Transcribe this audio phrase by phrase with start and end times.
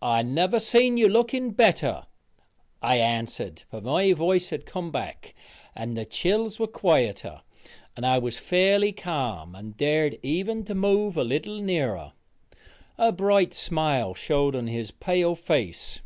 [0.00, 2.04] "I never see you looking better,"
[2.80, 5.34] I answered, for my voice had came back,
[5.74, 7.40] and the chills were quieter,
[7.96, 12.12] and I was fairly ca'm and dared even to move a little nearer.
[12.98, 16.02] A bright smile showed on his pale face.